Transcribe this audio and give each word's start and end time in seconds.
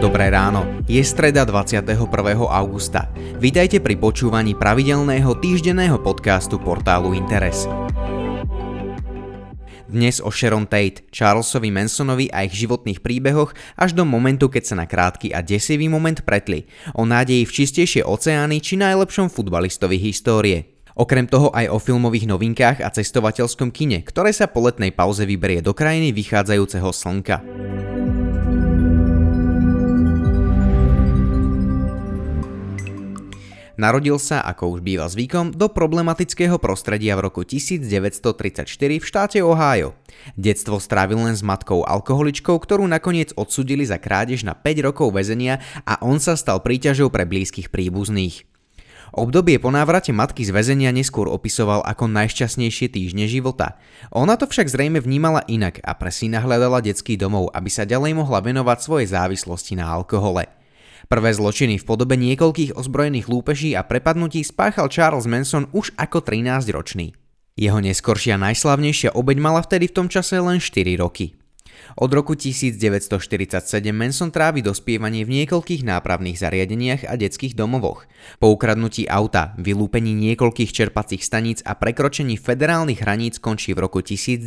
Dobré 0.00 0.32
ráno, 0.32 0.64
je 0.88 1.04
streda 1.04 1.44
21. 1.44 1.84
augusta. 2.48 3.12
Vítajte 3.36 3.84
pri 3.84 4.00
počúvaní 4.00 4.56
pravidelného 4.56 5.28
týždenného 5.36 6.00
podcastu 6.00 6.56
portálu 6.56 7.12
Interes. 7.12 7.68
Dnes 9.84 10.24
o 10.24 10.32
Sharon 10.32 10.64
Tate, 10.64 11.04
Charlesovi 11.12 11.68
Mansonovi 11.68 12.32
a 12.32 12.48
ich 12.48 12.56
životných 12.56 13.04
príbehoch 13.04 13.52
až 13.76 13.92
do 13.92 14.08
momentu, 14.08 14.48
keď 14.48 14.72
sa 14.72 14.74
na 14.80 14.88
krátky 14.88 15.36
a 15.36 15.44
desivý 15.44 15.92
moment 15.92 16.24
pretli. 16.24 16.64
O 16.96 17.04
nádeji 17.04 17.44
v 17.44 17.52
čistejšie 17.60 18.00
oceány 18.00 18.64
či 18.64 18.80
najlepšom 18.80 19.28
futbalistovi 19.28 20.00
histórie. 20.00 20.80
Okrem 20.96 21.28
toho 21.28 21.52
aj 21.52 21.68
o 21.68 21.76
filmových 21.76 22.24
novinkách 22.24 22.80
a 22.80 22.88
cestovateľskom 22.88 23.68
kine, 23.68 24.00
ktoré 24.00 24.32
sa 24.32 24.48
po 24.48 24.64
letnej 24.64 24.96
pauze 24.96 25.28
vyberie 25.28 25.60
do 25.60 25.76
krajiny 25.76 26.16
vychádzajúceho 26.16 26.88
slnka. 26.88 27.44
Narodil 33.80 34.20
sa, 34.20 34.44
ako 34.44 34.76
už 34.76 34.84
býva 34.84 35.08
zvykom, 35.08 35.56
do 35.56 35.72
problematického 35.72 36.60
prostredia 36.60 37.16
v 37.16 37.32
roku 37.32 37.48
1934 37.48 38.68
v 38.76 39.00
štáte 39.00 39.40
Ohio. 39.40 39.96
Detstvo 40.36 40.76
strávil 40.76 41.16
len 41.16 41.32
s 41.32 41.40
matkou 41.40 41.88
alkoholičkou, 41.88 42.60
ktorú 42.60 42.84
nakoniec 42.84 43.32
odsudili 43.40 43.88
za 43.88 43.96
krádež 43.96 44.44
na 44.44 44.52
5 44.52 44.84
rokov 44.84 45.16
väzenia 45.16 45.64
a 45.88 45.96
on 46.04 46.20
sa 46.20 46.36
stal 46.36 46.60
príťažou 46.60 47.08
pre 47.08 47.24
blízkych 47.24 47.72
príbuzných. 47.72 48.44
Obdobie 49.16 49.56
po 49.56 49.72
návrate 49.72 50.12
matky 50.12 50.44
z 50.44 50.52
väzenia 50.52 50.92
neskôr 50.92 51.32
opisoval 51.32 51.80
ako 51.80 52.04
najšťastnejšie 52.04 52.92
týždne 52.92 53.24
života. 53.32 53.80
Ona 54.12 54.36
to 54.36 54.44
však 54.44 54.68
zrejme 54.68 55.00
vnímala 55.00 55.40
inak 55.48 55.80
a 55.80 55.96
pre 55.96 56.12
syna 56.12 56.44
hľadala 56.44 56.84
detský 56.84 57.16
domov, 57.16 57.48
aby 57.56 57.72
sa 57.72 57.88
ďalej 57.88 58.12
mohla 58.12 58.44
venovať 58.44 58.76
svojej 58.76 59.08
závislosti 59.08 59.80
na 59.80 59.88
alkohole. 59.88 60.59
Prvé 61.10 61.34
zločiny 61.34 61.82
v 61.82 61.88
podobe 61.90 62.14
niekoľkých 62.14 62.78
ozbrojených 62.78 63.26
lúpeží 63.26 63.74
a 63.74 63.82
prepadnutí 63.82 64.46
spáchal 64.46 64.86
Charles 64.86 65.26
Manson 65.26 65.66
už 65.74 65.90
ako 65.98 66.22
13-ročný. 66.22 67.18
Jeho 67.58 67.82
neskoršia 67.82 68.38
najslavnejšia 68.38 69.18
obeď 69.18 69.42
mala 69.42 69.58
vtedy 69.58 69.90
v 69.90 69.96
tom 69.98 70.06
čase 70.06 70.38
len 70.38 70.62
4 70.62 71.02
roky. 71.02 71.34
Od 71.98 72.14
roku 72.14 72.38
1947 72.38 72.78
Manson 73.90 74.30
trávi 74.30 74.62
dospievanie 74.62 75.26
v 75.26 75.42
niekoľkých 75.42 75.82
nápravných 75.82 76.38
zariadeniach 76.38 77.02
a 77.10 77.18
detských 77.18 77.58
domovoch. 77.58 78.06
Po 78.38 78.54
ukradnutí 78.54 79.10
auta, 79.10 79.58
vylúpení 79.58 80.14
niekoľkých 80.14 80.70
čerpacích 80.70 81.26
staníc 81.26 81.58
a 81.66 81.74
prekročení 81.74 82.38
federálnych 82.38 83.02
hraníc 83.02 83.42
končí 83.42 83.74
v 83.74 83.82
roku 83.82 83.98
1951 83.98 84.46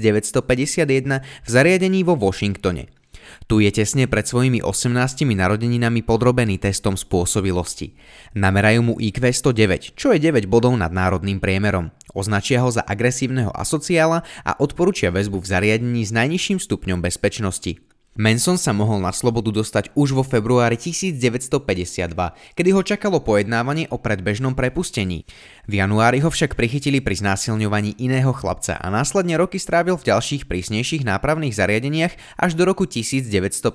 v 1.27 1.50
zariadení 1.52 2.08
vo 2.08 2.16
Washingtone. 2.16 3.03
Tu 3.46 3.64
je 3.64 3.72
tesne 3.72 4.10
pred 4.10 4.26
svojimi 4.26 4.60
18 4.60 4.92
narodeninami 5.24 6.02
podrobený 6.04 6.60
testom 6.60 6.98
spôsobilosti. 7.00 7.96
Namerajú 8.36 8.82
mu 8.82 8.94
IQ 9.00 9.30
109, 9.30 9.96
čo 9.96 10.12
je 10.12 10.20
9 10.20 10.50
bodov 10.50 10.76
nad 10.76 10.90
národným 10.90 11.38
priemerom. 11.38 11.94
Označia 12.14 12.62
ho 12.62 12.70
za 12.70 12.86
agresívneho 12.86 13.50
asociála 13.54 14.22
a 14.46 14.52
odporúčia 14.62 15.10
väzbu 15.10 15.42
v 15.42 15.50
zariadení 15.50 16.02
s 16.06 16.12
najnižším 16.14 16.62
stupňom 16.62 17.00
bezpečnosti. 17.02 17.92
Manson 18.14 18.61
sa 18.61 18.78
mohol 18.78 19.02
na 19.02 19.09
slobodu 19.09 19.50
dostať 19.50 19.89
už 19.97 20.14
vo 20.14 20.22
februári 20.22 20.78
1952, 20.78 22.14
kedy 22.53 22.70
ho 22.70 22.81
čakalo 22.86 23.17
pojednávanie 23.25 23.89
o 23.89 23.97
predbežnom 23.97 24.53
prepustení. 24.53 25.25
V 25.66 25.81
januári 25.81 26.22
ho 26.22 26.30
však 26.30 26.53
prichytili 26.53 27.02
pri 27.02 27.17
znásilňovaní 27.17 27.97
iného 27.97 28.30
chlapca 28.30 28.78
a 28.78 28.86
následne 28.94 29.33
roky 29.42 29.58
strávil 29.58 29.97
v 29.97 30.14
ďalších 30.14 30.45
prísnejších 30.45 31.02
nápravných 31.09 31.58
zariadeniach 31.58 32.14
až 32.38 32.53
do 32.53 32.70
roku 32.70 32.86
1954, 32.86 33.73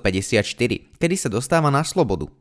kedy 0.95 1.15
sa 1.19 1.27
dostáva 1.27 1.67
na 1.67 1.83
slobodu. 1.83 2.31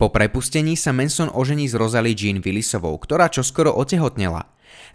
Po 0.00 0.08
prepustení 0.08 0.72
sa 0.72 0.96
Manson 0.96 1.28
ožení 1.28 1.68
s 1.68 1.76
Rosalie 1.76 2.16
Jean 2.16 2.40
Willisovou, 2.40 2.96
ktorá 2.96 3.28
čoskoro 3.28 3.76
otehotnela. 3.76 4.48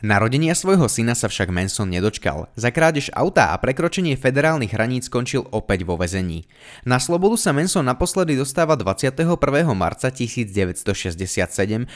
Narodenia 0.05 0.53
svojho 0.53 0.85
syna 0.85 1.17
sa 1.17 1.25
však 1.25 1.49
Manson 1.49 1.89
nedočkal. 1.89 2.53
Za 2.53 2.69
krádež 2.69 3.09
auta 3.17 3.49
a 3.49 3.57
prekročenie 3.57 4.13
federálnych 4.13 4.69
hraníc 4.69 5.09
skončil 5.09 5.49
opäť 5.49 5.89
vo 5.89 5.97
vezení. 5.97 6.45
Na 6.85 7.01
slobodu 7.01 7.33
sa 7.33 7.49
Manson 7.49 7.81
naposledy 7.81 8.37
dostáva 8.37 8.77
21. 8.77 9.25
marca 9.73 10.13
1967 10.13 10.85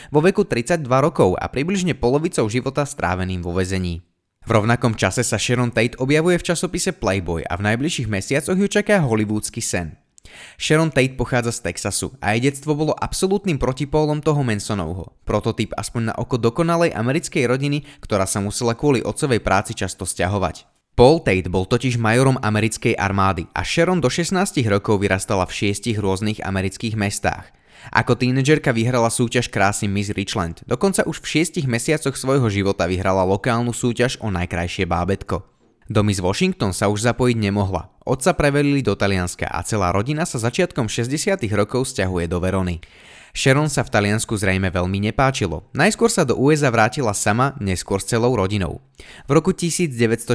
vo 0.10 0.20
veku 0.26 0.42
32 0.42 0.82
rokov 0.90 1.38
a 1.38 1.46
približne 1.46 1.94
polovicou 1.94 2.50
života 2.50 2.90
stráveným 2.90 3.46
vo 3.46 3.54
vezení. 3.54 4.02
V 4.42 4.50
rovnakom 4.50 4.98
čase 4.98 5.22
sa 5.22 5.38
Sharon 5.38 5.70
Tate 5.70 5.94
objavuje 6.02 6.42
v 6.42 6.48
časopise 6.50 6.98
Playboy 6.98 7.46
a 7.46 7.54
v 7.54 7.70
najbližších 7.70 8.10
mesiacoch 8.10 8.58
ju 8.58 8.66
čaká 8.66 8.98
hollywoodsky 9.06 9.62
sen. 9.62 9.94
Sharon 10.62 10.94
Tate 10.94 11.18
pochádza 11.18 11.50
z 11.50 11.74
Texasu 11.74 12.14
a 12.22 12.38
jej 12.38 12.46
detstvo 12.46 12.78
bolo 12.78 12.94
absolútnym 12.94 13.58
protipólom 13.58 14.22
toho 14.22 14.46
Mansonovho. 14.46 15.18
Prototyp 15.26 15.74
aspoň 15.74 16.14
na 16.14 16.14
oko 16.14 16.38
dokonalej 16.38 16.94
americkej 16.94 17.50
rodiny, 17.50 17.82
ktorá 17.98 18.30
sa 18.30 18.38
musela 18.38 18.78
kvôli 18.78 19.02
otcovej 19.02 19.42
práci 19.42 19.74
často 19.74 20.06
stiahovať. 20.06 20.70
Paul 20.94 21.24
Tate 21.26 21.50
bol 21.50 21.66
totiž 21.66 21.98
majorom 21.98 22.38
americkej 22.38 22.94
armády 22.94 23.50
a 23.58 23.66
Sharon 23.66 24.04
do 24.04 24.12
16 24.12 24.38
rokov 24.70 25.02
vyrastala 25.02 25.50
v 25.50 25.56
šiestich 25.56 25.98
rôznych 25.98 26.44
amerických 26.46 26.94
mestách. 26.94 27.50
Ako 27.90 28.14
tínedžerka 28.14 28.70
vyhrala 28.70 29.10
súťaž 29.10 29.50
krásy 29.50 29.90
Miss 29.90 30.14
Richland, 30.14 30.62
dokonca 30.70 31.02
už 31.10 31.26
v 31.26 31.30
šiestich 31.34 31.66
mesiacoch 31.66 32.14
svojho 32.14 32.46
života 32.54 32.86
vyhrala 32.86 33.26
lokálnu 33.26 33.74
súťaž 33.74 34.22
o 34.22 34.30
najkrajšie 34.30 34.86
bábetko. 34.86 35.42
Do 35.92 36.08
Miss 36.08 36.24
Washington 36.24 36.72
sa 36.72 36.88
už 36.88 37.04
zapojiť 37.04 37.36
nemohla. 37.36 37.92
Otca 38.08 38.32
prevelili 38.32 38.80
do 38.80 38.96
Talianska 38.96 39.44
a 39.44 39.60
celá 39.60 39.92
rodina 39.92 40.24
sa 40.24 40.40
začiatkom 40.40 40.88
60. 40.88 41.36
rokov 41.52 41.92
stiahuje 41.92 42.32
do 42.32 42.40
Verony. 42.40 42.80
Sharon 43.36 43.68
sa 43.68 43.84
v 43.84 43.92
Taliansku 43.92 44.40
zrejme 44.40 44.72
veľmi 44.72 45.04
nepáčilo. 45.12 45.68
Najskôr 45.76 46.08
sa 46.08 46.24
do 46.24 46.40
USA 46.40 46.72
vrátila 46.72 47.12
sama, 47.12 47.60
neskôr 47.60 48.00
s 48.00 48.08
celou 48.08 48.32
rodinou. 48.40 48.80
V 49.28 49.36
roku 49.36 49.52
1962 49.52 50.32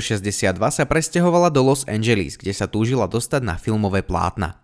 sa 0.61 0.85
presťahovala 0.85 1.49
do 1.49 1.65
Los 1.65 1.89
Angeles, 1.89 2.37
kde 2.37 2.53
sa 2.53 2.69
túžila 2.69 3.09
dostať 3.09 3.41
na 3.41 3.57
filmové 3.57 4.05
plátna. 4.05 4.61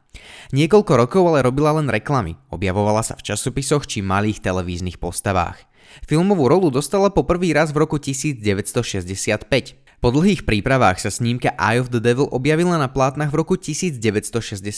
Niekoľko 0.52 0.92
rokov 0.92 1.24
ale 1.24 1.40
robila 1.40 1.72
len 1.72 1.88
reklamy, 1.88 2.36
objavovala 2.52 3.00
sa 3.00 3.16
v 3.16 3.32
časopisoch 3.32 3.88
či 3.88 4.04
malých 4.04 4.44
televíznych 4.44 5.00
postavách. 5.00 5.56
Filmovú 6.04 6.48
rolu 6.48 6.68
dostala 6.68 7.08
po 7.12 7.24
prvý 7.24 7.56
raz 7.56 7.72
v 7.72 7.80
roku 7.84 7.96
1965. 7.96 9.81
Po 10.02 10.10
dlhých 10.10 10.42
prípravách 10.42 10.98
sa 10.98 11.14
snímka 11.14 11.54
Eye 11.54 11.78
of 11.78 11.94
the 11.94 12.02
Devil 12.02 12.26
objavila 12.34 12.74
na 12.74 12.90
plátnach 12.90 13.30
v 13.30 13.38
roku 13.38 13.54
1967 13.54 14.74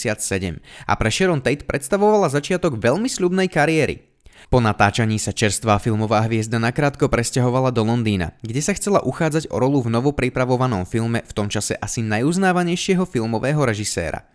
a 0.85 0.93
pre 1.01 1.09
Sharon 1.09 1.41
Tate 1.41 1.65
predstavovala 1.65 2.29
začiatok 2.29 2.77
veľmi 2.77 3.09
sľubnej 3.09 3.49
kariéry. 3.49 4.05
Po 4.53 4.61
natáčaní 4.61 5.17
sa 5.17 5.33
čerstvá 5.33 5.81
filmová 5.81 6.21
hviezda 6.29 6.61
nakrátko 6.61 7.09
presťahovala 7.09 7.73
do 7.73 7.89
Londýna, 7.89 8.37
kde 8.45 8.61
sa 8.61 8.77
chcela 8.77 9.01
uchádzať 9.01 9.49
o 9.49 9.57
rolu 9.57 9.81
v 9.81 9.97
novopripravovanom 9.97 10.85
filme 10.85 11.25
v 11.25 11.33
tom 11.33 11.49
čase 11.49 11.73
asi 11.73 12.05
najuznávanejšieho 12.05 13.09
filmového 13.09 13.65
režiséra. 13.65 14.29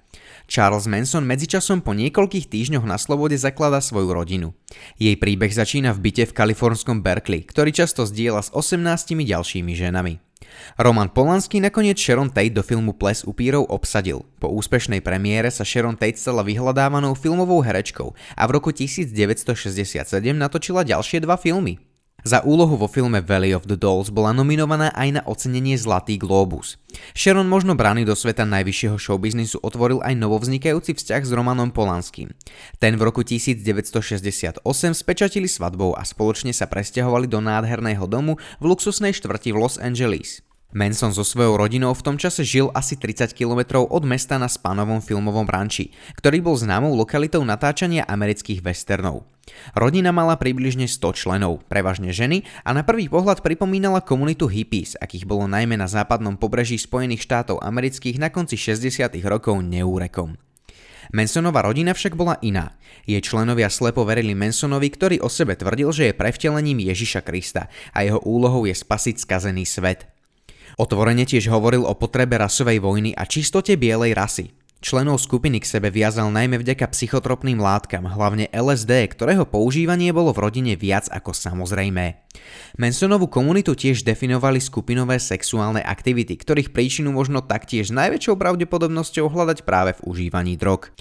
Charles 0.50 0.90
Manson 0.90 1.22
medzičasom 1.22 1.86
po 1.86 1.94
niekoľkých 1.94 2.50
týždňoch 2.50 2.90
na 2.90 2.98
slobode 2.98 3.38
zakladá 3.38 3.78
svoju 3.78 4.10
rodinu. 4.10 4.58
Jej 4.98 5.22
príbeh 5.22 5.54
začína 5.54 5.94
v 5.94 6.10
byte 6.10 6.34
v 6.34 6.36
kalifornskom 6.36 7.06
Berkeley, 7.06 7.46
ktorý 7.46 7.70
často 7.70 8.10
zdieľa 8.10 8.42
s 8.42 8.50
18 8.50 8.82
ďalšími 9.22 9.78
ženami. 9.78 10.29
Roman 10.80 11.12
Polanský 11.12 11.60
nakoniec 11.60 12.00
Sharon 12.00 12.32
Tate 12.32 12.56
do 12.56 12.64
filmu 12.64 12.96
Ples 12.96 13.28
upírov 13.28 13.68
obsadil. 13.68 14.24
Po 14.40 14.48
úspešnej 14.48 15.04
premiére 15.04 15.52
sa 15.52 15.68
Sharon 15.68 16.00
Tate 16.00 16.16
stala 16.16 16.40
vyhľadávanou 16.46 17.20
filmovou 17.20 17.60
herečkou 17.60 18.16
a 18.16 18.44
v 18.48 18.52
roku 18.56 18.72
1967 18.72 20.08
natočila 20.32 20.88
ďalšie 20.88 21.20
dva 21.28 21.36
filmy. 21.36 21.89
Za 22.28 22.44
úlohu 22.44 22.76
vo 22.76 22.92
filme 22.92 23.24
Valley 23.24 23.56
of 23.56 23.64
the 23.64 23.80
Dolls 23.80 24.12
bola 24.12 24.36
nominovaná 24.36 24.92
aj 24.92 25.10
na 25.16 25.22
ocenenie 25.24 25.80
Zlatý 25.80 26.20
Globus. 26.20 26.76
Sharon 27.16 27.48
možno 27.48 27.80
brány 27.80 28.04
do 28.04 28.12
sveta 28.12 28.44
najvyššieho 28.44 29.00
showbiznisu 29.00 29.64
otvoril 29.64 30.04
aj 30.04 30.20
novovznikajúci 30.20 31.00
vzťah 31.00 31.22
s 31.24 31.32
Romanom 31.32 31.72
Polanským. 31.72 32.36
Ten 32.82 33.00
v 33.00 33.02
roku 33.08 33.24
1968 33.24 34.60
spečatili 34.92 35.48
svadbou 35.48 35.96
a 35.96 36.04
spoločne 36.04 36.52
sa 36.52 36.68
presťahovali 36.68 37.32
do 37.32 37.40
nádherného 37.40 38.04
domu 38.04 38.36
v 38.60 38.64
luxusnej 38.68 39.16
štvrti 39.16 39.56
v 39.56 39.58
Los 39.64 39.80
Angeles. 39.80 40.44
Manson 40.70 41.10
so 41.10 41.26
svojou 41.26 41.58
rodinou 41.58 41.98
v 41.98 42.06
tom 42.06 42.14
čase 42.14 42.46
žil 42.46 42.70
asi 42.78 42.94
30 42.94 43.34
km 43.34 43.82
od 43.90 44.04
mesta 44.06 44.38
na 44.38 44.46
spanovom 44.46 45.02
filmovom 45.02 45.50
ranči, 45.50 45.90
ktorý 46.14 46.46
bol 46.46 46.54
známou 46.54 46.94
lokalitou 46.94 47.42
natáčania 47.42 48.06
amerických 48.06 48.62
westernov. 48.62 49.26
Rodina 49.74 50.14
mala 50.14 50.38
približne 50.38 50.86
100 50.86 51.26
členov, 51.26 51.66
prevažne 51.66 52.14
ženy 52.14 52.46
a 52.62 52.78
na 52.78 52.86
prvý 52.86 53.10
pohľad 53.10 53.42
pripomínala 53.42 54.06
komunitu 54.06 54.46
hippies, 54.46 54.94
akých 55.02 55.26
bolo 55.26 55.50
najmä 55.50 55.74
na 55.74 55.90
západnom 55.90 56.38
pobreží 56.38 56.78
Spojených 56.78 57.26
štátov 57.26 57.66
amerických 57.66 58.22
na 58.22 58.30
konci 58.30 58.54
60. 58.54 59.10
rokov 59.26 59.58
neúrekom. 59.66 60.38
Mansonová 61.10 61.66
rodina 61.66 61.98
však 61.98 62.14
bola 62.14 62.38
iná. 62.46 62.78
Jej 63.10 63.26
členovia 63.26 63.74
slepo 63.74 64.06
verili 64.06 64.38
Mansonovi, 64.38 64.94
ktorý 64.94 65.18
o 65.26 65.34
sebe 65.34 65.58
tvrdil, 65.58 65.90
že 65.90 66.14
je 66.14 66.14
prevtelením 66.14 66.86
Ježiša 66.86 67.26
Krista 67.26 67.74
a 67.90 68.06
jeho 68.06 68.22
úlohou 68.22 68.70
je 68.70 68.78
spasiť 68.78 69.18
skazený 69.18 69.66
svet. 69.66 70.19
Otvorene 70.80 71.28
tiež 71.28 71.52
hovoril 71.52 71.84
o 71.84 71.92
potrebe 72.00 72.40
rasovej 72.40 72.80
vojny 72.80 73.12
a 73.12 73.28
čistote 73.28 73.76
bielej 73.76 74.16
rasy. 74.16 74.48
Členov 74.80 75.20
skupiny 75.20 75.60
k 75.60 75.68
sebe 75.68 75.92
viazal 75.92 76.32
najmä 76.32 76.56
vďaka 76.56 76.88
psychotropným 76.96 77.60
látkam, 77.60 78.08
hlavne 78.08 78.48
LSD, 78.56 79.12
ktorého 79.12 79.44
používanie 79.44 80.16
bolo 80.16 80.32
v 80.32 80.40
rodine 80.40 80.80
viac 80.80 81.12
ako 81.12 81.36
samozrejmé. 81.36 82.24
Mansonovú 82.80 83.28
komunitu 83.28 83.76
tiež 83.76 84.08
definovali 84.08 84.64
skupinové 84.64 85.20
sexuálne 85.20 85.84
aktivity, 85.84 86.40
ktorých 86.40 86.72
príčinu 86.72 87.12
možno 87.12 87.44
taktiež 87.44 87.92
najväčšou 87.92 88.40
pravdepodobnosťou 88.40 89.28
hľadať 89.28 89.68
práve 89.68 90.00
v 90.00 90.04
užívaní 90.08 90.56
drog. 90.56 90.96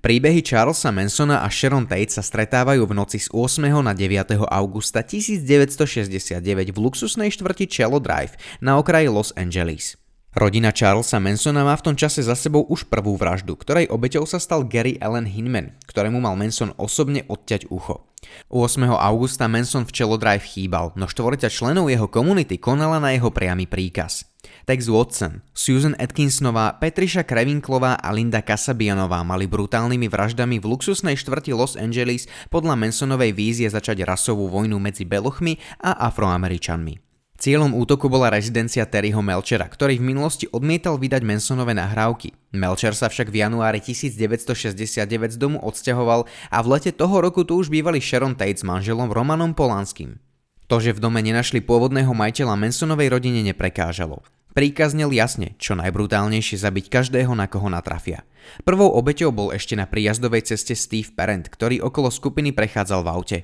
Príbehy 0.00 0.40
Charlesa 0.40 0.88
Mansona 0.88 1.44
a 1.44 1.52
Sharon 1.52 1.84
Tate 1.84 2.08
sa 2.08 2.24
stretávajú 2.24 2.88
v 2.88 2.96
noci 2.96 3.20
z 3.20 3.28
8. 3.28 3.60
na 3.84 3.92
9. 3.92 4.40
augusta 4.40 5.04
1969 5.04 6.40
v 6.72 6.78
luxusnej 6.80 7.28
štvrti 7.28 7.68
Cello 7.68 8.00
Drive 8.00 8.40
na 8.64 8.80
okraji 8.80 9.12
Los 9.12 9.36
Angeles. 9.36 10.00
Rodina 10.38 10.70
Charlesa 10.70 11.18
Mansona 11.18 11.66
má 11.66 11.74
v 11.74 11.90
tom 11.90 11.98
čase 11.98 12.22
za 12.22 12.38
sebou 12.38 12.62
už 12.70 12.86
prvú 12.86 13.18
vraždu, 13.18 13.58
ktorej 13.58 13.90
obeťou 13.90 14.22
sa 14.22 14.38
stal 14.38 14.62
Gary 14.62 14.94
Allen 15.02 15.26
Hinman, 15.26 15.74
ktorému 15.90 16.22
mal 16.22 16.38
Manson 16.38 16.70
osobne 16.78 17.26
odťať 17.26 17.66
ucho. 17.74 18.06
8. 18.46 18.86
augusta 18.86 19.50
Manson 19.50 19.82
v 19.82 19.90
Cello 19.90 20.14
Drive 20.14 20.46
chýbal, 20.46 20.94
no 20.94 21.10
štvorica 21.10 21.50
členov 21.50 21.90
jeho 21.90 22.06
komunity 22.06 22.54
konala 22.54 23.02
na 23.02 23.18
jeho 23.18 23.34
priamy 23.34 23.66
príkaz. 23.66 24.30
Tex 24.62 24.86
Watson, 24.86 25.42
Susan 25.50 25.98
Atkinsonová, 25.98 26.78
Petriša 26.78 27.26
Krevinklová 27.26 27.98
a 27.98 28.14
Linda 28.14 28.38
Kasabianová 28.38 29.26
mali 29.26 29.50
brutálnymi 29.50 30.06
vraždami 30.06 30.62
v 30.62 30.70
luxusnej 30.70 31.18
štvrti 31.18 31.50
Los 31.50 31.74
Angeles 31.74 32.30
podľa 32.46 32.78
Mansonovej 32.78 33.34
vízie 33.34 33.66
začať 33.66 34.06
rasovú 34.06 34.46
vojnu 34.46 34.78
medzi 34.78 35.02
belochmi 35.02 35.82
a 35.82 36.06
afroameričanmi. 36.06 37.07
Cieľom 37.38 37.70
útoku 37.78 38.10
bola 38.10 38.34
rezidencia 38.34 38.82
Terryho 38.82 39.22
Melchera, 39.22 39.70
ktorý 39.70 40.02
v 40.02 40.10
minulosti 40.10 40.50
odmietal 40.50 40.98
vydať 40.98 41.22
Mansonové 41.22 41.70
nahrávky. 41.70 42.34
Melcher 42.50 42.98
sa 42.98 43.06
však 43.06 43.30
v 43.30 43.46
januári 43.46 43.78
1969 43.78 45.06
z 45.06 45.38
domu 45.38 45.62
odsťahoval 45.62 46.26
a 46.26 46.58
v 46.58 46.66
lete 46.66 46.90
toho 46.90 47.22
roku 47.22 47.46
tu 47.46 47.62
už 47.62 47.70
bývali 47.70 48.02
Sharon 48.02 48.34
Tate 48.34 48.58
s 48.58 48.66
manželom 48.66 49.14
Romanom 49.14 49.54
Polanským. 49.54 50.18
To, 50.66 50.82
že 50.82 50.90
v 50.90 50.98
dome 50.98 51.22
nenašli 51.22 51.62
pôvodného 51.62 52.10
majiteľa 52.10 52.58
Mansonovej 52.58 53.06
rodine 53.06 53.46
neprekážalo. 53.46 54.26
Príkaz 54.50 54.98
znel 54.98 55.14
jasne, 55.14 55.54
čo 55.62 55.78
najbrutálnejšie 55.78 56.58
zabiť 56.58 56.90
každého, 56.90 57.38
na 57.38 57.46
koho 57.46 57.70
natrafia. 57.70 58.26
Prvou 58.66 58.90
obeťou 58.98 59.30
bol 59.30 59.54
ešte 59.54 59.78
na 59.78 59.86
príjazdovej 59.86 60.50
ceste 60.50 60.74
Steve 60.74 61.14
Parent, 61.14 61.46
ktorý 61.46 61.86
okolo 61.86 62.10
skupiny 62.10 62.50
prechádzal 62.50 63.06
v 63.06 63.10
aute. 63.14 63.38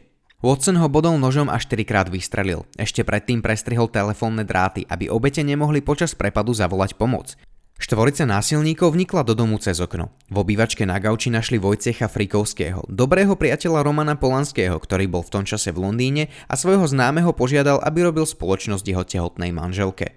Watson 0.44 0.76
ho 0.76 0.92
bodol 0.92 1.16
nožom 1.16 1.48
až 1.48 1.72
4 1.72 1.88
krát 1.88 2.06
vystrelil. 2.12 2.68
Ešte 2.76 3.00
predtým 3.00 3.40
prestrihol 3.40 3.88
telefónne 3.88 4.44
dráty, 4.44 4.84
aby 4.92 5.08
obete 5.08 5.40
nemohli 5.40 5.80
počas 5.80 6.12
prepadu 6.12 6.52
zavolať 6.52 7.00
pomoc. 7.00 7.32
Štvorica 7.80 8.28
násilníkov 8.28 8.92
vnikla 8.92 9.24
do 9.24 9.32
domu 9.32 9.56
cez 9.56 9.80
okno. 9.80 10.12
V 10.28 10.36
obývačke 10.44 10.84
na 10.84 11.00
gauči 11.00 11.32
našli 11.32 11.56
Vojcecha 11.56 12.12
Frikovského, 12.12 12.84
dobrého 12.92 13.32
priateľa 13.40 13.88
Romana 13.88 14.20
Polanského, 14.20 14.76
ktorý 14.76 15.08
bol 15.08 15.24
v 15.24 15.32
tom 15.32 15.44
čase 15.48 15.72
v 15.72 15.80
Londýne 15.80 16.28
a 16.44 16.60
svojho 16.60 16.84
známeho 16.84 17.32
požiadal, 17.32 17.80
aby 17.80 18.04
robil 18.04 18.28
spoločnosť 18.28 18.84
jeho 18.84 19.00
tehotnej 19.00 19.48
manželke. 19.48 20.12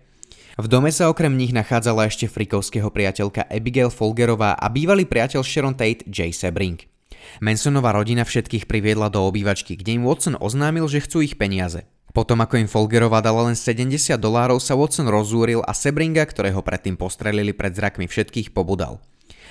V 0.60 0.68
dome 0.68 0.92
sa 0.92 1.08
okrem 1.08 1.40
nich 1.40 1.56
nachádzala 1.56 2.12
ešte 2.12 2.28
Frikovského 2.28 2.92
priateľka 2.92 3.48
Abigail 3.48 3.88
Folgerová 3.88 4.60
a 4.60 4.68
bývalý 4.68 5.08
priateľ 5.08 5.40
Sharon 5.40 5.80
Tate 5.80 6.04
Jay 6.12 6.36
Sebring. 6.36 6.97
Mansonová 7.44 7.94
rodina 7.94 8.26
všetkých 8.26 8.66
priviedla 8.66 9.14
do 9.14 9.24
obývačky, 9.28 9.78
kde 9.78 10.02
im 10.02 10.04
Watson 10.04 10.36
oznámil, 10.40 10.88
že 10.90 11.04
chcú 11.04 11.22
ich 11.22 11.36
peniaze. 11.36 11.86
Potom 12.18 12.42
ako 12.42 12.58
im 12.58 12.66
Folgerová 12.66 13.22
dala 13.22 13.46
len 13.46 13.54
70 13.54 14.18
dolárov 14.18 14.58
sa 14.58 14.74
Watson 14.74 15.06
rozúril 15.06 15.62
a 15.62 15.76
Sebringa, 15.78 16.26
ktorého 16.26 16.66
predtým 16.66 16.98
postrelili 16.98 17.54
pred 17.54 17.78
zrakmi 17.78 18.10
všetkých, 18.10 18.58
pobudal. 18.58 18.98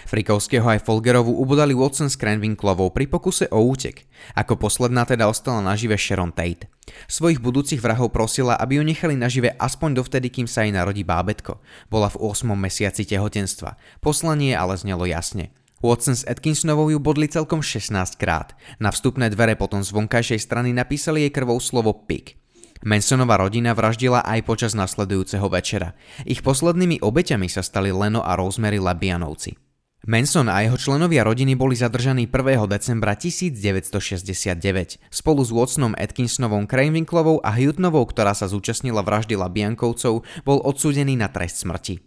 Frikovského 0.07 0.63
aj 0.63 0.87
Folgerovu 0.87 1.35
ubudali 1.35 1.75
Watson 1.75 2.07
s 2.07 2.15
Cranwinklovou 2.15 2.95
pri 2.95 3.11
pokuse 3.11 3.51
o 3.51 3.59
útek. 3.59 4.07
Ako 4.39 4.55
posledná 4.55 5.03
teda 5.03 5.27
ostala 5.27 5.59
nažive 5.59 5.99
Sharon 5.99 6.31
Tate. 6.31 6.71
Svojich 7.11 7.43
budúcich 7.43 7.83
vrahov 7.83 8.15
prosila, 8.15 8.55
aby 8.55 8.79
ju 8.79 8.87
nechali 8.87 9.19
nažive 9.19 9.51
aspoň 9.59 9.99
dovtedy, 9.99 10.31
kým 10.31 10.47
sa 10.47 10.63
jej 10.63 10.71
narodí 10.71 11.03
bábetko. 11.03 11.59
Bola 11.91 12.07
v 12.07 12.23
8. 12.23 12.47
mesiaci 12.55 13.03
tehotenstva. 13.03 13.75
Poslanie 13.99 14.55
ale 14.55 14.79
znelo 14.79 15.11
jasne. 15.11 15.51
Watson 15.85 16.17
s 16.17 16.25
Atkinsonovou 16.25 16.89
ju 16.89 16.97
bodli 16.97 17.29
celkom 17.29 17.61
16 17.61 18.17
krát. 18.17 18.57
Na 18.81 18.89
vstupné 18.89 19.29
dvere 19.29 19.61
potom 19.61 19.85
z 19.85 19.93
vonkajšej 19.93 20.41
strany 20.41 20.73
napísali 20.73 21.29
jej 21.29 21.33
krvou 21.33 21.61
slovo 21.61 21.93
pig. 21.93 22.41
Mansonová 22.85 23.41
rodina 23.41 23.73
vraždila 23.73 24.25
aj 24.25 24.45
počas 24.45 24.73
nasledujúceho 24.77 25.49
večera. 25.49 25.97
Ich 26.29 26.45
poslednými 26.45 27.01
obeťami 27.01 27.49
sa 27.49 27.65
stali 27.65 27.93
Leno 27.93 28.21
a 28.21 28.37
Rosemary 28.37 28.81
Labianovci. 28.81 29.57
Manson 30.07 30.47
a 30.47 30.63
jeho 30.63 30.79
členovia 30.79 31.27
rodiny 31.27 31.59
boli 31.59 31.75
zadržaní 31.75 32.31
1. 32.31 32.71
decembra 32.71 33.19
1969. 33.19 35.03
Spolu 35.11 35.43
s 35.43 35.51
Watsonom 35.51 35.99
Atkinsonovou 35.99 36.63
Cranewinklovou 36.63 37.43
a 37.43 37.51
Hutnovou, 37.51 38.07
ktorá 38.07 38.31
sa 38.31 38.47
zúčastnila 38.47 39.03
vraždy 39.03 39.35
Labiankovcov, 39.35 40.23
bol 40.47 40.59
odsúdený 40.63 41.19
na 41.19 41.27
trest 41.27 41.67
smrti. 41.67 42.06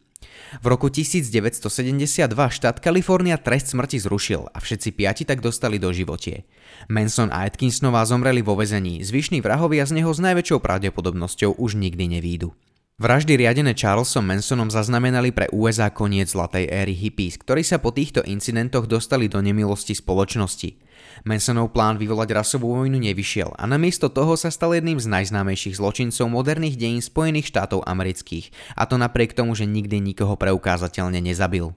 V 0.62 0.65
roku 0.65 0.89
1972 0.89 2.25
štát 2.31 2.77
Kalifornia 2.81 3.38
trest 3.38 3.71
smrti 3.71 4.01
zrušil 4.01 4.50
a 4.50 4.57
všetci 4.57 4.89
piati 4.91 5.24
tak 5.25 5.39
dostali 5.39 5.77
do 5.77 5.94
životie. 5.94 6.50
Manson 6.89 7.30
a 7.30 7.45
Atkinsonová 7.45 8.06
zomreli 8.06 8.41
vo 8.41 8.57
vezení, 8.57 9.03
zvyšní 9.06 9.41
vrahovia 9.45 9.86
z 9.86 10.01
neho 10.01 10.12
s 10.13 10.19
najväčšou 10.19 10.59
pravdepodobnosťou 10.63 11.57
už 11.59 11.77
nikdy 11.77 12.19
nevídu. 12.19 12.53
Vraždy 13.00 13.40
riadené 13.40 13.72
Charlesom 13.80 14.28
Mansonom 14.28 14.68
zaznamenali 14.68 15.31
pre 15.31 15.48
USA 15.56 15.88
koniec 15.88 16.36
zlatej 16.36 16.68
éry 16.68 16.92
hippies, 16.92 17.40
ktorí 17.40 17.63
sa 17.63 17.80
po 17.80 17.96
týchto 17.96 18.19
incidentoch 18.28 18.92
dostali 18.92 19.31
do 19.31 19.40
nemilosti 19.40 19.96
spoločnosti. 19.96 20.75
Mansonov 21.24 21.72
plán 21.72 21.96
vyvolať 21.96 22.36
rasovú 22.36 22.75
vojnu 22.75 23.00
nevyšiel 23.00 23.56
a 23.56 23.63
namiesto 23.72 24.12
toho 24.12 24.36
sa 24.36 24.51
stal 24.51 24.75
jedným 24.75 25.00
z 25.00 25.07
najznámejších 25.16 25.80
zločincov 25.80 26.28
moderných 26.28 26.75
dejín 26.75 27.00
Spojených 27.00 27.48
štátov 27.48 27.88
amerických, 27.88 28.75
a 28.75 28.84
to 28.84 29.00
napriek 29.00 29.31
tomu, 29.31 29.56
že 29.56 29.63
nikdy 29.63 30.04
nikoho 30.04 30.36
preukázateľne 30.36 31.24
nezabil. 31.24 31.72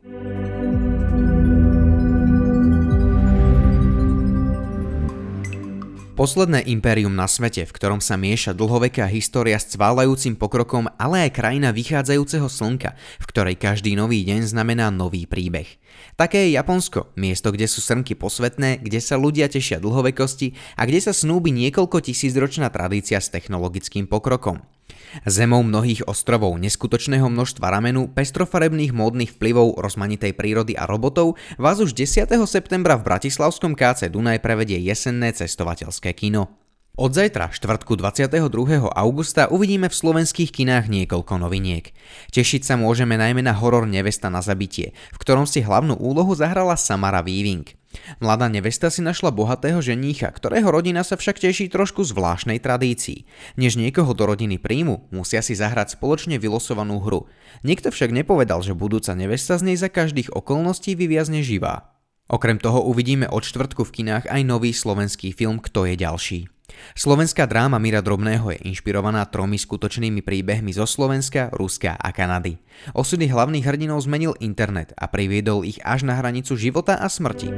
Posledné 6.13 6.69
impérium 6.69 7.17
na 7.17 7.25
svete, 7.25 7.65
v 7.65 7.73
ktorom 7.73 8.05
sa 8.05 8.21
mieša 8.21 8.53
dlhoveká 8.53 9.09
história 9.09 9.57
s 9.57 9.73
cválajúcim 9.73 10.37
pokrokom, 10.37 10.85
ale 11.01 11.25
aj 11.25 11.41
krajina 11.41 11.73
vychádzajúceho 11.73 12.53
slnka, 12.53 12.93
v 13.17 13.29
ktorej 13.33 13.57
každý 13.57 13.97
nový 13.97 14.21
deň 14.29 14.45
znamená 14.45 14.93
nový 14.93 15.25
príbeh. 15.25 15.81
Také 16.21 16.53
je 16.53 16.61
Japonsko, 16.61 17.17
miesto, 17.17 17.49
kde 17.49 17.65
sú 17.65 17.81
srnky 17.81 18.13
posvetné, 18.13 18.85
kde 18.85 19.01
sa 19.01 19.17
ľudia 19.17 19.49
tešia 19.49 19.81
dlhovekosti 19.81 20.53
a 20.77 20.85
kde 20.85 21.01
sa 21.01 21.17
snúbi 21.17 21.49
niekoľko 21.49 22.05
tisícročná 22.05 22.69
tradícia 22.69 23.17
s 23.17 23.33
technologickým 23.33 24.05
pokrokom. 24.05 24.61
Zemou 25.29 25.61
mnohých 25.61 26.09
ostrovov, 26.09 26.57
neskutočného 26.57 27.29
množstva 27.29 27.69
ramenu, 27.69 28.09
pestrofarebných 28.11 28.97
módnych 28.97 29.37
vplyvov, 29.37 29.81
rozmanitej 29.81 30.33
prírody 30.33 30.73
a 30.75 30.89
robotov 30.89 31.37
vás 31.61 31.79
už 31.79 31.93
10. 31.93 32.29
septembra 32.49 32.97
v 32.97 33.07
Bratislavskom 33.07 33.77
KC 33.77 34.09
Dunaj 34.09 34.41
prevedie 34.41 34.81
jesenné 34.81 35.37
cestovateľské 35.37 36.17
kino. 36.17 36.63
Od 36.93 37.09
zajtra, 37.09 37.49
štvrtku 37.49 37.97
22. 37.97 38.37
augusta, 38.93 39.49
uvidíme 39.49 39.89
v 39.89 39.97
slovenských 39.97 40.53
kinách 40.53 40.93
niekoľko 40.93 41.41
noviniek. 41.41 41.89
Tešiť 42.29 42.69
sa 42.69 42.77
môžeme 42.77 43.17
najmä 43.17 43.41
na 43.41 43.57
horor 43.57 43.89
Nevesta 43.89 44.29
na 44.29 44.45
zabitie, 44.45 44.93
v 45.09 45.17
ktorom 45.17 45.49
si 45.49 45.65
hlavnú 45.65 45.97
úlohu 45.97 46.37
zahrala 46.37 46.77
Samara 46.77 47.25
Weaving. 47.25 47.65
Mladá 48.21 48.47
nevesta 48.53 48.93
si 48.93 49.01
našla 49.01 49.33
bohatého 49.33 49.81
ženícha, 49.81 50.29
ktorého 50.29 50.69
rodina 50.69 51.01
sa 51.03 51.17
však 51.17 51.41
teší 51.41 51.73
trošku 51.73 52.05
zvláštnej 52.05 52.61
tradícii. 52.61 53.25
Než 53.57 53.81
niekoho 53.81 54.13
do 54.13 54.29
rodiny 54.29 54.61
príjmu, 54.61 55.09
musia 55.09 55.41
si 55.41 55.57
zahrať 55.57 55.97
spoločne 55.97 56.37
vylosovanú 56.37 57.01
hru. 57.01 57.29
Nikto 57.65 57.89
však 57.89 58.13
nepovedal, 58.13 58.61
že 58.61 58.77
budúca 58.77 59.17
nevesta 59.17 59.57
z 59.57 59.73
nej 59.73 59.77
za 59.81 59.89
každých 59.89 60.33
okolností 60.33 60.93
vyviazne 60.93 61.41
živá. 61.41 61.93
Okrem 62.29 62.57
toho 62.61 62.85
uvidíme 62.85 63.29
od 63.29 63.45
štvrtku 63.45 63.85
v 63.85 63.95
kinách 64.03 64.25
aj 64.29 64.41
nový 64.45 64.73
slovenský 64.73 65.37
film 65.37 65.61
Kto 65.61 65.85
je 65.89 65.95
ďalší. 65.97 66.52
Slovenská 66.93 67.49
dráma 67.49 67.81
Mira 67.81 68.05
Drobného 68.05 68.53
je 68.53 68.63
inšpirovaná 68.69 69.25
tromi 69.29 69.57
skutočnými 69.59 70.21
príbehmi 70.21 70.71
zo 70.77 70.85
Slovenska, 70.85 71.49
Ruska 71.51 71.97
a 71.97 72.09
Kanady. 72.13 72.61
Osudy 72.93 73.29
hlavných 73.29 73.65
hrdinov 73.65 74.05
zmenil 74.05 74.37
internet 74.39 74.93
a 74.95 75.09
priviedol 75.09 75.65
ich 75.67 75.81
až 75.83 76.05
na 76.07 76.15
hranicu 76.17 76.55
života 76.55 77.01
a 77.01 77.09
smrti. 77.09 77.51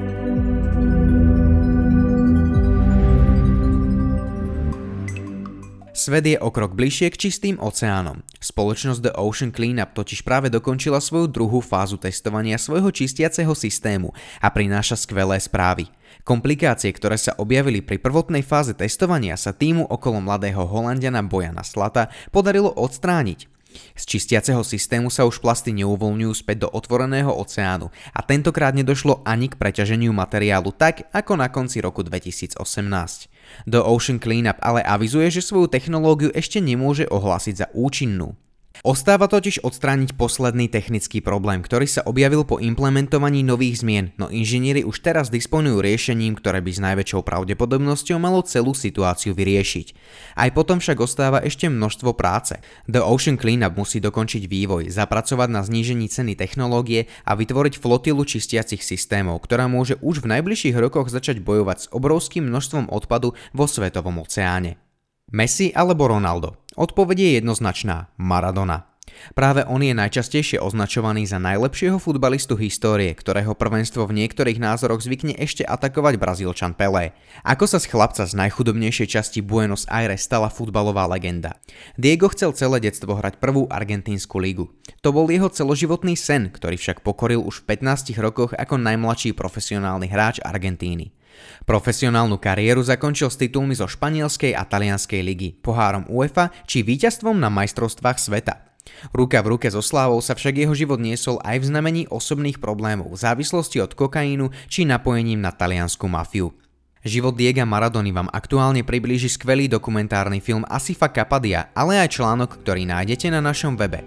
Svet 6.05 6.29
je 6.29 6.37
o 6.37 6.53
krok 6.53 6.77
bližšie 6.77 7.09
k 7.09 7.17
čistým 7.17 7.57
oceánom. 7.57 8.21
Spoločnosť 8.37 9.09
The 9.09 9.13
Ocean 9.17 9.57
Cleanup 9.57 9.97
totiž 9.97 10.21
práve 10.21 10.53
dokončila 10.53 11.01
svoju 11.01 11.33
druhú 11.33 11.65
fázu 11.65 11.97
testovania 11.97 12.61
svojho 12.61 12.93
čistiaceho 12.93 13.57
systému 13.57 14.13
a 14.45 14.53
prináša 14.53 15.01
skvelé 15.01 15.41
správy. 15.41 15.89
Komplikácie, 16.21 16.93
ktoré 16.93 17.17
sa 17.17 17.33
objavili 17.41 17.81
pri 17.81 17.97
prvotnej 17.97 18.45
fáze 18.45 18.77
testovania 18.77 19.41
sa 19.41 19.57
týmu 19.57 19.89
okolo 19.89 20.21
mladého 20.21 20.69
Holandiana 20.69 21.25
Bojana 21.25 21.65
Slata 21.65 22.13
podarilo 22.29 22.69
odstrániť. 22.69 23.54
Z 23.95 24.03
čistiaceho 24.07 24.63
systému 24.63 25.11
sa 25.11 25.27
už 25.27 25.43
plasty 25.43 25.75
neuvoľňujú 25.75 26.33
späť 26.35 26.67
do 26.67 26.69
otvoreného 26.71 27.31
oceánu 27.31 27.91
a 28.15 28.21
tentokrát 28.23 28.73
nedošlo 28.73 29.27
ani 29.27 29.51
k 29.51 29.59
preťaženiu 29.59 30.15
materiálu 30.15 30.71
tak, 30.75 31.11
ako 31.11 31.39
na 31.39 31.51
konci 31.51 31.83
roku 31.83 32.07
2018. 32.07 32.59
The 33.69 33.81
Ocean 33.85 34.19
Cleanup 34.19 34.57
ale 34.65 34.81
avizuje, 34.81 35.29
že 35.29 35.45
svoju 35.45 35.69
technológiu 35.69 36.33
ešte 36.33 36.63
nemôže 36.65 37.05
ohlásiť 37.11 37.55
za 37.55 37.67
účinnú. 37.77 38.35
Ostáva 38.85 39.33
totiž 39.33 39.65
odstrániť 39.65 40.13
posledný 40.13 40.69
technický 40.69 41.25
problém, 41.25 41.65
ktorý 41.65 41.89
sa 41.89 42.05
objavil 42.05 42.45
po 42.45 42.61
implementovaní 42.61 43.41
nových 43.41 43.81
zmien, 43.81 44.13
no 44.21 44.29
inžinieri 44.29 44.85
už 44.85 45.01
teraz 45.01 45.33
disponujú 45.33 45.81
riešením, 45.81 46.37
ktoré 46.37 46.61
by 46.61 46.69
s 46.69 46.85
najväčšou 46.85 47.25
pravdepodobnosťou 47.25 48.21
malo 48.21 48.45
celú 48.45 48.77
situáciu 48.77 49.33
vyriešiť. 49.33 49.87
Aj 50.37 50.53
potom 50.53 50.85
však 50.85 51.01
ostáva 51.01 51.41
ešte 51.41 51.73
množstvo 51.73 52.13
práce. 52.13 52.61
The 52.85 53.01
Ocean 53.01 53.41
Cleanup 53.41 53.73
musí 53.73 54.05
dokončiť 54.05 54.45
vývoj, 54.45 54.93
zapracovať 54.93 55.49
na 55.49 55.65
znížení 55.65 56.13
ceny 56.13 56.37
technológie 56.37 57.09
a 57.25 57.33
vytvoriť 57.41 57.81
flotilu 57.81 58.29
čistiacich 58.29 58.85
systémov, 58.85 59.41
ktorá 59.49 59.65
môže 59.65 59.97
už 60.05 60.21
v 60.21 60.37
najbližších 60.37 60.77
rokoch 60.77 61.09
začať 61.09 61.41
bojovať 61.41 61.89
s 61.89 61.91
obrovským 61.91 62.45
množstvom 62.53 62.93
odpadu 62.93 63.33
vo 63.57 63.65
svetovom 63.65 64.21
oceáne. 64.21 64.77
Messi 65.33 65.73
alebo 65.73 66.05
Ronaldo? 66.05 66.64
Odpoveď 66.75 67.19
je 67.23 67.31
jednoznačná. 67.39 68.11
Maradona. 68.19 68.91
Práve 69.39 69.63
on 69.71 69.79
je 69.79 69.95
najčastejšie 69.95 70.59
označovaný 70.59 71.23
za 71.23 71.39
najlepšieho 71.39 72.03
futbalistu 72.03 72.59
histórie, 72.59 73.15
ktorého 73.15 73.55
prvenstvo 73.55 74.11
v 74.11 74.25
niektorých 74.25 74.59
názoroch 74.59 75.07
zvykne 75.07 75.39
ešte 75.39 75.63
atakovať 75.63 76.19
Brazílčan 76.19 76.75
Pelé. 76.75 77.15
Ako 77.47 77.71
sa 77.71 77.79
z 77.79 77.95
chlapca 77.95 78.27
z 78.27 78.35
najchudobnejšej 78.35 79.07
časti 79.07 79.39
Buenos 79.39 79.87
Aires 79.87 80.27
stala 80.27 80.51
futbalová 80.51 81.07
legenda. 81.07 81.63
Diego 81.95 82.27
chcel 82.35 82.59
celé 82.59 82.83
detstvo 82.83 83.15
hrať 83.15 83.39
prvú 83.39 83.71
argentínsku 83.71 84.35
lígu. 84.43 84.75
To 85.07 85.15
bol 85.15 85.31
jeho 85.31 85.47
celoživotný 85.47 86.19
sen, 86.19 86.51
ktorý 86.51 86.75
však 86.75 87.07
pokoril 87.07 87.39
už 87.39 87.63
v 87.63 87.79
15 87.79 88.19
rokoch 88.19 88.51
ako 88.51 88.83
najmladší 88.83 89.39
profesionálny 89.39 90.11
hráč 90.11 90.43
Argentíny. 90.43 91.15
Profesionálnu 91.65 92.37
kariéru 92.37 92.85
zakončil 92.85 93.33
s 93.33 93.41
titulmi 93.41 93.73
zo 93.73 93.89
španielskej 93.89 94.53
a 94.53 94.63
talianskej 94.69 95.21
ligy, 95.25 95.49
pohárom 95.59 96.05
UEFA 96.13 96.53
či 96.69 96.85
víťazstvom 96.85 97.41
na 97.41 97.49
majstrovstvách 97.49 98.19
sveta. 98.21 98.55
Ruka 99.17 99.41
v 99.41 99.57
ruke 99.57 99.69
so 99.73 99.81
slávou 99.81 100.21
sa 100.21 100.37
však 100.37 100.61
jeho 100.61 100.75
život 100.77 101.01
niesol 101.01 101.41
aj 101.41 101.65
v 101.65 101.69
znamení 101.73 102.03
osobných 102.09 102.61
problémov, 102.61 103.17
v 103.17 103.21
závislosti 103.21 103.81
od 103.81 103.97
kokainu 103.97 104.53
či 104.69 104.85
napojením 104.85 105.41
na 105.41 105.53
taliansku 105.53 106.05
mafiu. 106.05 106.53
Život 107.05 107.37
Diega 107.37 107.69
Maradony 107.69 108.17
vám 108.17 108.33
aktuálne 108.33 108.81
priblíži 108.81 109.29
skvelý 109.29 109.69
dokumentárny 109.69 110.41
film 110.41 110.65
Asifa 110.65 111.13
Kapadia, 111.13 111.69
ale 111.77 112.01
aj 112.01 112.17
článok, 112.17 112.65
ktorý 112.65 112.89
nájdete 112.89 113.29
na 113.29 113.45
našom 113.45 113.77
webe. 113.77 114.01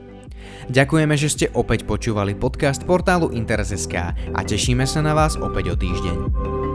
Ďakujeme, 0.73 1.13
že 1.13 1.29
ste 1.29 1.45
opäť 1.53 1.85
počúvali 1.85 2.33
podcast 2.33 2.81
portálu 2.81 3.29
Interes.sk 3.29 3.95
a 4.33 4.39
tešíme 4.41 4.89
sa 4.89 5.05
na 5.05 5.13
vás 5.13 5.37
opäť 5.37 5.73
o 5.73 5.75
týždeň. 5.77 6.66